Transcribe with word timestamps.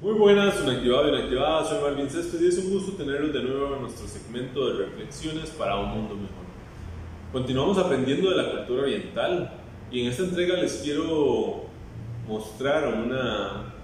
Muy 0.00 0.12
buenas, 0.12 0.62
inactivado 0.62 1.08
y 1.08 1.18
inactivada, 1.18 1.64
soy 1.64 1.82
Marvin 1.82 2.08
Céspedes 2.08 2.40
y 2.40 2.46
es 2.46 2.64
un 2.64 2.70
gusto 2.70 2.92
tenerlos 2.92 3.32
de 3.32 3.42
nuevo 3.42 3.74
en 3.74 3.82
nuestro 3.82 4.06
segmento 4.06 4.68
de 4.68 4.84
reflexiones 4.84 5.50
para 5.50 5.76
un 5.76 5.88
mundo 5.88 6.14
mejor. 6.14 6.46
Continuamos 7.32 7.78
aprendiendo 7.78 8.30
de 8.30 8.36
la 8.36 8.52
cultura 8.52 8.82
oriental 8.82 9.50
y 9.90 10.02
en 10.02 10.12
esta 10.12 10.22
entrega 10.22 10.54
les 10.54 10.74
quiero 10.84 11.64
mostrar 12.28 12.86
una, 12.94 13.74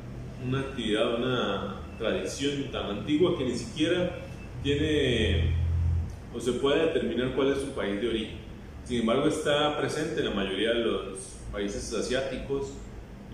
una 0.47 0.61
actividad, 0.61 1.17
una 1.17 1.81
tradición 1.99 2.71
tan 2.71 2.91
antigua 2.91 3.37
que 3.37 3.47
ni 3.47 3.57
siquiera 3.57 4.21
tiene 4.63 5.57
o 6.33 6.39
se 6.39 6.53
puede 6.53 6.93
determinar 6.93 7.35
cuál 7.35 7.55
es 7.55 7.59
su 7.59 7.71
país 7.71 8.01
de 8.01 8.09
origen. 8.09 8.39
Sin 8.85 9.01
embargo, 9.01 9.27
está 9.27 9.77
presente 9.77 10.21
en 10.21 10.29
la 10.29 10.35
mayoría 10.37 10.75
de 10.75 10.85
los 10.85 11.19
países 11.51 11.93
asiáticos 11.93 12.73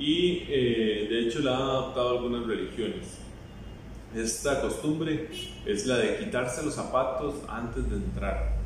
y 0.01 0.45
eh, 0.49 1.07
de 1.11 1.21
hecho 1.21 1.41
la 1.41 1.57
han 1.57 1.63
adoptado 1.63 2.19
algunas 2.19 2.47
religiones. 2.47 3.19
Esta 4.17 4.63
costumbre 4.63 5.29
es 5.67 5.87
la 5.87 5.99
de 5.99 6.17
quitarse 6.19 6.65
los 6.65 6.75
zapatos 6.75 7.35
antes 7.47 7.89
de 7.89 7.97
entrar. 7.97 8.57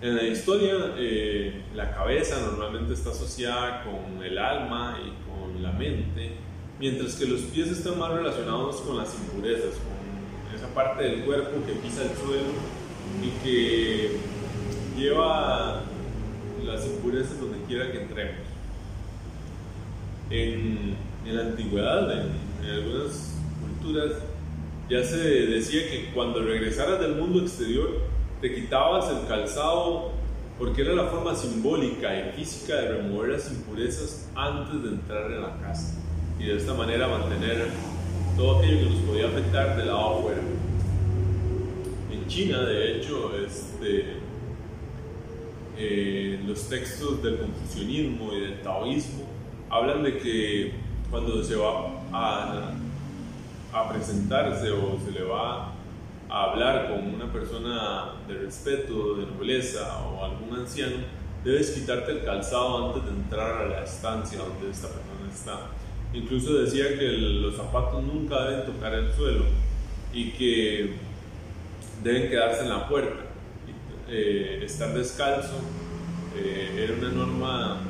En 0.00 0.16
la 0.16 0.22
historia, 0.22 0.94
eh, 0.96 1.62
la 1.74 1.92
cabeza 1.92 2.40
normalmente 2.40 2.94
está 2.94 3.10
asociada 3.10 3.84
con 3.84 4.22
el 4.22 4.38
alma 4.38 4.98
y 5.00 5.28
con 5.28 5.62
la 5.62 5.72
mente, 5.72 6.32
mientras 6.78 7.16
que 7.16 7.26
los 7.26 7.40
pies 7.42 7.68
están 7.68 7.98
más 7.98 8.12
relacionados 8.12 8.76
con 8.82 8.96
las 8.96 9.14
impurezas, 9.14 9.74
con 9.74 10.56
esa 10.56 10.68
parte 10.74 11.02
del 11.04 11.24
cuerpo 11.24 11.64
que 11.66 11.72
pisa 11.72 12.02
el 12.02 12.16
suelo 12.16 12.52
y 13.22 13.44
que 13.44 14.16
lleva 14.96 15.82
las 16.64 16.86
impurezas 16.86 17.40
donde 17.40 17.58
quiera 17.66 17.90
que 17.90 18.02
entremos 18.02 18.51
en, 20.32 20.96
la 21.26 21.42
antigüedad, 21.42 22.10
en, 22.10 22.70
algunas 22.70 23.34
culturas, 23.60 24.12
ya 24.88 25.04
se 25.04 25.18
decía 25.18 25.90
que 25.90 26.10
cuando 26.14 26.42
regresaras 26.42 27.00
del 27.00 27.16
mundo 27.16 27.40
exterior 27.40 28.00
te 28.40 28.54
quitabas 28.54 29.10
el 29.10 29.26
calzado 29.28 30.12
porque 30.58 30.82
era 30.82 30.94
la 30.94 31.04
forma 31.04 31.34
simbólica 31.34 32.14
y 32.18 32.32
física 32.32 32.76
de 32.76 32.88
remover 32.96 33.30
las 33.30 33.50
impurezas 33.50 34.30
antes 34.34 34.82
de 34.82 34.88
entrar 34.90 35.30
en 35.30 35.42
la 35.42 35.58
casa 35.60 35.98
y 36.38 36.44
de 36.44 36.56
esta 36.56 36.74
manera 36.74 37.08
mantener 37.08 37.68
todo 38.36 38.58
aquello 38.58 38.78
que 38.78 38.94
nos 38.94 39.00
podía 39.00 39.26
afectar 39.28 39.76
del 39.76 39.86
lado 39.88 40.18
afuera. 40.18 40.40
En 42.10 42.26
China, 42.26 42.60
de 42.60 42.96
hecho, 42.96 43.32
este, 43.36 44.16
eh, 45.76 46.40
los 46.46 46.68
textos 46.68 47.22
del 47.22 47.38
confucianismo 47.38 48.32
y 48.34 48.40
del 48.40 48.62
taoísmo 48.62 49.41
hablan 49.72 50.02
de 50.02 50.18
que 50.18 50.74
cuando 51.10 51.42
se 51.42 51.56
va 51.56 52.02
a, 52.12 53.88
presentarse 53.90 54.70
o 54.70 54.98
se 55.02 55.12
le 55.12 55.24
va 55.24 55.72
a 56.28 56.44
hablar 56.44 56.90
con 56.90 57.14
una 57.14 57.32
persona 57.32 58.12
de 58.28 58.34
respeto, 58.34 59.14
de 59.14 59.26
nobleza 59.26 59.98
o 60.00 60.24
algún 60.24 60.58
anciano, 60.58 60.96
debes 61.42 61.70
quitarte 61.70 62.12
el 62.12 62.24
calzado 62.24 62.88
antes 62.88 63.04
de 63.04 63.10
entrar 63.10 63.62
a 63.62 63.68
la 63.68 63.82
estancia 63.82 64.38
donde 64.38 64.70
esta 64.70 64.88
persona 64.88 65.32
está. 65.32 65.60
Incluso 66.12 66.54
decía 66.54 66.98
que 66.98 67.08
los 67.08 67.56
zapatos 67.56 68.02
nunca 68.04 68.44
deben 68.44 68.66
tocar 68.66 68.92
el 68.92 69.10
suelo 69.12 69.44
y 70.12 70.32
que 70.32 70.96
deben 72.02 72.28
quedarse 72.28 72.62
en 72.62 72.68
la 72.68 72.86
puerta. 72.86 73.24
Eh, 74.08 74.60
estar 74.62 74.92
descalzo 74.92 75.56
eh, 76.36 76.84
era 76.84 76.94
una 76.94 77.24
norma 77.24 77.80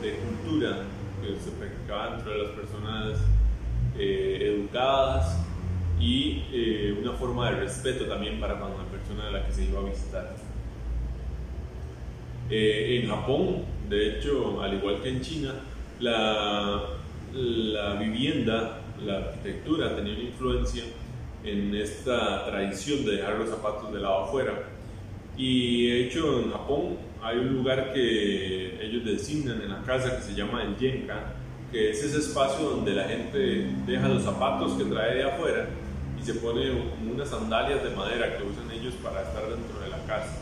de 0.00 0.14
cultura 0.14 0.84
que 1.34 1.40
se 1.40 1.50
practicaba 1.52 2.16
entre 2.16 2.38
las 2.38 2.50
personas 2.52 3.20
eh, 3.98 4.54
educadas 4.56 5.38
y 6.00 6.44
eh, 6.52 6.96
una 7.00 7.12
forma 7.12 7.50
de 7.50 7.60
respeto 7.60 8.04
también 8.04 8.38
para 8.40 8.54
la 8.54 8.84
persona 8.90 9.28
a 9.28 9.30
la 9.30 9.46
que 9.46 9.52
se 9.52 9.64
iba 9.64 9.80
a 9.80 9.84
visitar. 9.84 10.36
Eh, 12.50 13.00
en 13.02 13.10
Japón, 13.10 13.64
de 13.88 14.18
hecho, 14.18 14.62
al 14.62 14.74
igual 14.74 15.02
que 15.02 15.08
en 15.08 15.20
China, 15.20 15.54
la, 16.00 16.82
la 17.34 17.94
vivienda, 17.94 18.80
la 19.04 19.18
arquitectura 19.18 19.94
tenía 19.96 20.14
una 20.14 20.22
influencia 20.22 20.84
en 21.44 21.74
esta 21.74 22.46
tradición 22.46 23.04
de 23.04 23.16
dejar 23.16 23.38
los 23.38 23.50
zapatos 23.50 23.92
de 23.92 24.00
lado 24.00 24.24
afuera. 24.24 24.52
Y 25.36 25.88
de 25.88 26.06
hecho 26.06 26.40
en 26.40 26.50
Japón 26.50 26.96
hay 27.22 27.38
un 27.38 27.56
lugar 27.56 27.92
que 27.92 28.84
ellos 28.84 29.04
designan 29.04 29.60
en 29.62 29.70
la 29.70 29.82
casa 29.82 30.16
que 30.16 30.22
se 30.22 30.34
llama 30.34 30.62
el 30.62 30.76
Yenka, 30.76 31.34
que 31.72 31.90
es 31.90 32.02
ese 32.02 32.18
espacio 32.18 32.70
donde 32.70 32.92
la 32.92 33.04
gente 33.04 33.70
deja 33.86 34.08
los 34.08 34.22
zapatos 34.22 34.72
que 34.74 34.84
trae 34.84 35.16
de 35.16 35.24
afuera 35.24 35.68
y 36.18 36.24
se 36.24 36.34
pone 36.34 36.70
unas 37.10 37.28
sandalias 37.28 37.82
de 37.82 37.90
madera 37.90 38.36
que 38.36 38.44
usan 38.44 38.70
ellos 38.70 38.94
para 39.02 39.22
estar 39.22 39.42
dentro 39.42 39.80
de 39.80 39.88
la 39.88 39.98
casa. 40.06 40.38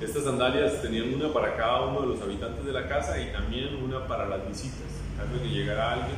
Estas 0.00 0.24
sandalias 0.24 0.82
tenían 0.82 1.14
una 1.14 1.32
para 1.32 1.56
cada 1.56 1.86
uno 1.86 2.00
de 2.02 2.06
los 2.08 2.20
habitantes 2.20 2.64
de 2.64 2.72
la 2.72 2.88
casa 2.88 3.20
y 3.20 3.32
también 3.32 3.76
una 3.82 4.06
para 4.06 4.26
las 4.26 4.46
visitas. 4.48 4.90
En 5.12 5.18
caso 5.18 5.34
de 5.34 5.48
que 5.48 5.54
llegara 5.54 5.92
alguien 5.92 6.16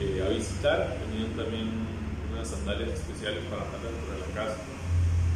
eh, 0.00 0.24
a 0.26 0.30
visitar, 0.30 0.96
tenían 1.04 1.30
también 1.36 1.68
unas 2.32 2.48
sandalias 2.48 2.90
especiales 2.90 3.44
para 3.50 3.64
estar 3.64 3.80
dentro 3.80 4.12
de 4.14 4.20
la 4.20 4.34
casa. 4.34 4.56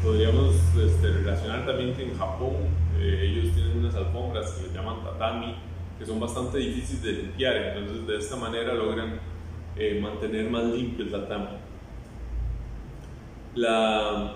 Podríamos 0.04 0.56
este, 0.78 1.12
relacionar 1.12 1.64
también 1.64 1.94
que 1.94 2.02
en 2.02 2.18
Japón 2.18 2.56
eh, 3.00 3.20
ellos 3.22 3.54
tienen 3.54 3.78
unas 3.78 3.94
alfombras 3.94 4.50
que 4.50 4.68
se 4.68 4.74
llaman 4.74 5.02
tatami, 5.02 5.54
que 5.98 6.04
son 6.04 6.20
bastante 6.20 6.58
difíciles 6.58 7.02
de 7.02 7.12
limpiar, 7.12 7.56
entonces 7.56 8.06
de 8.06 8.18
esta 8.18 8.36
manera 8.36 8.74
logran 8.74 9.18
eh, 9.76 9.98
mantener 10.02 10.50
más 10.50 10.64
limpio 10.64 11.06
el 11.06 11.10
tatami. 11.10 11.56
La, 13.54 14.34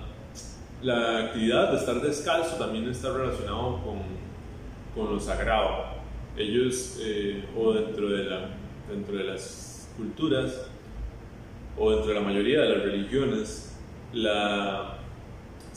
la, 0.80 1.18
actividad 1.26 1.70
de 1.72 1.76
estar 1.76 2.00
descalzo 2.00 2.56
también 2.56 2.88
está 2.88 3.12
relacionado 3.12 3.82
con, 3.84 3.98
con 4.94 5.14
lo 5.14 5.20
sagrado. 5.20 5.98
Ellos, 6.34 6.98
eh, 7.02 7.44
o 7.54 7.74
dentro 7.74 8.08
de, 8.08 8.24
la, 8.24 8.48
dentro 8.88 9.18
de 9.18 9.24
las 9.24 9.90
culturas, 9.98 10.70
o 11.76 11.90
dentro 11.90 12.08
de 12.08 12.14
la 12.14 12.22
mayoría 12.22 12.62
de 12.62 12.68
las 12.70 12.82
religiones, 12.84 13.78
la, 14.14 14.97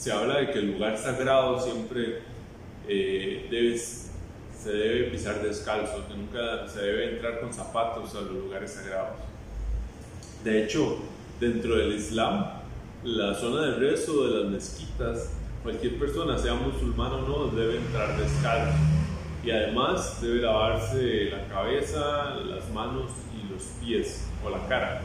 se 0.01 0.11
habla 0.11 0.39
de 0.39 0.49
que 0.49 0.57
el 0.57 0.71
lugar 0.71 0.97
sagrado 0.97 1.59
siempre 1.59 2.23
eh, 2.87 3.77
se 4.57 4.71
debe 4.71 5.11
pisar 5.11 5.43
descalzo, 5.43 6.07
que 6.07 6.15
nunca 6.15 6.67
se 6.67 6.81
debe 6.81 7.13
entrar 7.13 7.39
con 7.39 7.53
zapatos 7.53 8.15
a 8.15 8.21
los 8.21 8.31
lugares 8.31 8.71
sagrados. 8.71 9.19
De 10.43 10.63
hecho, 10.63 10.97
dentro 11.39 11.75
del 11.75 11.93
Islam, 11.93 12.47
la 13.03 13.35
zona 13.35 13.61
de 13.61 13.75
rezo 13.75 14.25
de 14.25 14.41
las 14.41 14.51
mezquitas, 14.51 15.33
cualquier 15.61 15.99
persona, 15.99 16.35
sea 16.35 16.55
musulmana 16.55 17.17
o 17.17 17.27
no, 17.27 17.55
debe 17.55 17.77
entrar 17.77 18.19
descalzo. 18.19 18.73
Y 19.43 19.51
además 19.51 20.19
debe 20.19 20.41
lavarse 20.41 21.29
la 21.29 21.47
cabeza, 21.47 22.37
las 22.43 22.67
manos 22.71 23.11
y 23.39 23.53
los 23.53 23.65
pies, 23.79 24.27
o 24.43 24.49
la 24.49 24.67
cara, 24.67 24.99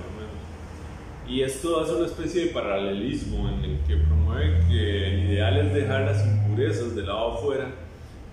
y 1.28 1.42
esto 1.42 1.80
hace 1.80 1.94
una 1.94 2.06
especie 2.06 2.46
de 2.46 2.52
paralelismo 2.52 3.48
en 3.48 3.64
el 3.64 3.78
que 3.86 3.96
promueve 3.96 4.64
que 4.68 5.06
el 5.06 5.30
ideal 5.30 5.56
es 5.58 5.74
dejar 5.74 6.02
las 6.02 6.24
impurezas 6.24 6.94
del 6.94 7.06
lado 7.06 7.34
afuera 7.34 7.70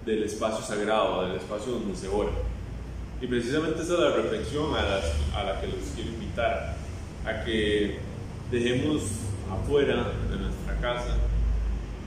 del 0.05 0.23
espacio 0.23 0.63
sagrado, 0.63 1.27
del 1.27 1.37
espacio 1.37 1.73
donde 1.73 1.95
se 1.95 2.07
ora. 2.07 2.31
Y 3.21 3.27
precisamente 3.27 3.81
esa 3.81 3.93
es 3.93 3.99
la 3.99 4.09
reflexión 4.11 4.73
a, 4.75 5.39
a 5.39 5.43
la 5.43 5.61
que 5.61 5.67
los 5.67 5.77
quiero 5.95 6.11
invitar, 6.11 6.75
a 7.25 7.43
que 7.43 7.99
dejemos 8.51 9.01
afuera 9.49 10.11
de 10.29 10.37
nuestra 10.37 10.79
casa, 10.81 11.17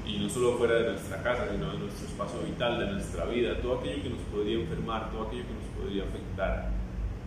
y 0.07 0.19
no 0.19 0.31
solo 0.31 0.55
afuera 0.55 0.75
de 0.75 0.93
nuestra 0.93 1.23
casa, 1.23 1.49
sino 1.51 1.73
de 1.73 1.79
nuestro 1.79 2.07
espacio 2.07 2.41
vital, 2.43 2.79
de 2.79 2.93
nuestra 2.93 3.25
vida, 3.25 3.61
todo 3.61 3.81
aquello 3.81 4.03
que 4.05 4.11
nos 4.11 4.21
podría 4.33 4.61
enfermar, 4.61 5.11
todo 5.11 5.27
aquello 5.27 5.43
que 5.43 5.55
nos 5.55 5.85
podría 5.85 6.05
afectar. 6.05 6.71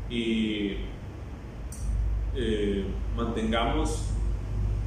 Y 0.09 0.77
eh, 2.35 2.85
mantengamos 3.15 4.05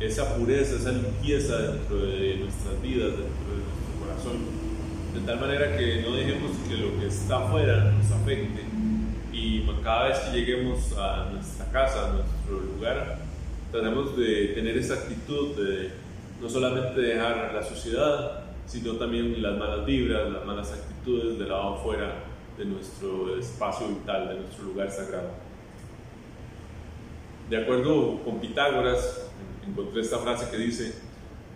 esa 0.01 0.37
pureza, 0.37 0.77
esa 0.77 0.93
limpieza 0.93 1.59
dentro 1.59 1.97
de 1.99 2.37
nuestras 2.37 2.81
vidas, 2.83 3.11
dentro 3.11 3.51
de 3.51 3.63
nuestro 3.63 4.01
corazón, 4.01 4.39
de 5.15 5.21
tal 5.27 5.41
manera 5.41 5.77
que 5.77 6.03
no 6.03 6.17
dejemos 6.17 6.53
que 6.69 6.77
lo 6.77 6.99
que 6.99 7.07
está 7.07 7.45
afuera 7.45 7.93
nos 7.93 8.11
afecte 8.11 8.63
y 9.33 9.67
cada 9.83 10.09
vez 10.09 10.19
que 10.19 10.39
lleguemos 10.39 10.97
a 10.97 11.31
nuestra 11.33 11.67
casa, 11.71 12.11
a 12.11 12.13
nuestro 12.13 12.61
lugar, 12.61 13.19
tratemos 13.71 14.17
de 14.17 14.49
tener 14.55 14.77
esa 14.77 14.95
actitud 14.95 15.57
de 15.57 15.91
no 16.41 16.49
solamente 16.49 17.01
dejar 17.01 17.53
la 17.53 17.63
sociedad, 17.63 18.45
sino 18.67 18.95
también 18.95 19.43
las 19.43 19.59
malas 19.59 19.85
vibras, 19.85 20.31
las 20.31 20.45
malas 20.45 20.73
actitudes 20.73 21.39
del 21.39 21.49
lado 21.49 21.75
afuera 21.75 22.25
de 22.57 22.65
nuestro 22.65 23.37
espacio 23.39 23.89
vital, 23.89 24.29
de 24.29 24.35
nuestro 24.41 24.65
lugar 24.65 24.91
sagrado. 24.91 25.31
De 27.53 27.59
acuerdo 27.59 28.19
con 28.25 28.41
Pitágoras, 28.41 29.27
encontré 29.69 30.01
esta 30.01 30.17
frase 30.21 30.51
que 30.51 30.57
dice, 30.57 30.95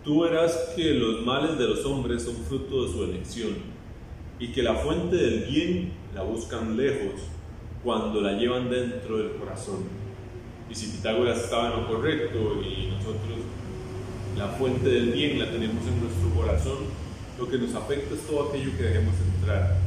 tú 0.04 0.24
verás 0.24 0.74
que 0.76 0.92
los 0.92 1.24
males 1.24 1.56
de 1.56 1.66
los 1.66 1.86
hombres 1.86 2.22
son 2.22 2.34
fruto 2.34 2.84
de 2.84 2.92
su 2.92 3.04
elección 3.04 3.54
y 4.38 4.48
que 4.48 4.62
la 4.62 4.74
fuente 4.74 5.16
del 5.16 5.44
bien 5.44 5.94
la 6.14 6.20
buscan 6.20 6.76
lejos 6.76 7.22
cuando 7.82 8.20
la 8.20 8.32
llevan 8.32 8.68
dentro 8.68 9.16
del 9.16 9.38
corazón. 9.38 9.84
Y 10.68 10.74
si 10.74 10.88
Pitágoras 10.88 11.44
estaba 11.44 11.72
en 11.72 11.80
lo 11.80 11.88
correcto 11.88 12.60
y 12.62 12.88
nosotros 12.88 13.38
la 14.36 14.48
fuente 14.48 14.90
del 14.90 15.12
bien 15.12 15.38
la 15.38 15.50
tenemos 15.50 15.82
en 15.86 15.98
nuestro 15.98 16.28
corazón, 16.38 16.76
lo 17.38 17.48
que 17.48 17.56
nos 17.56 17.74
afecta 17.74 18.14
es 18.14 18.20
todo 18.26 18.50
aquello 18.50 18.76
que 18.76 18.82
dejemos 18.82 19.14
entrar. 19.34 19.78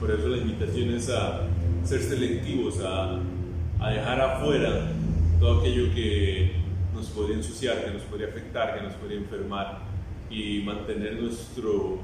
Por 0.00 0.12
eso 0.12 0.28
la 0.28 0.38
invitación 0.38 0.94
es 0.94 1.10
a 1.10 1.42
ser 1.84 2.00
selectivos, 2.00 2.80
a, 2.80 3.20
a 3.80 3.90
dejar 3.90 4.18
afuera 4.18 4.92
todo 5.42 5.58
aquello 5.58 5.92
que 5.92 6.52
nos 6.94 7.08
podría 7.08 7.36
ensuciar, 7.36 7.84
que 7.84 7.90
nos 7.90 8.02
podría 8.02 8.28
afectar, 8.28 8.78
que 8.78 8.84
nos 8.84 8.94
podría 8.94 9.18
enfermar 9.18 9.80
y 10.30 10.60
mantener 10.60 11.20
nuestro 11.20 11.98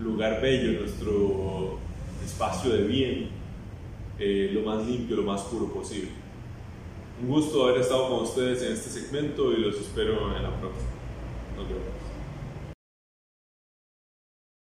lugar 0.00 0.40
bello, 0.40 0.80
nuestro 0.80 1.78
espacio 2.24 2.70
de 2.72 2.84
bien, 2.84 3.28
eh, 4.18 4.50
lo 4.54 4.62
más 4.62 4.86
limpio, 4.86 5.16
lo 5.16 5.24
más 5.24 5.42
puro 5.42 5.70
posible. 5.70 6.08
Un 7.20 7.28
gusto 7.28 7.64
haber 7.64 7.82
estado 7.82 8.08
con 8.08 8.22
ustedes 8.22 8.62
en 8.62 8.72
este 8.72 8.88
segmento 8.88 9.52
y 9.52 9.58
los 9.58 9.78
espero 9.78 10.34
en 10.34 10.42
la 10.42 10.58
próxima. 10.58 10.88
Nos 11.54 11.68
vemos. 11.68 12.07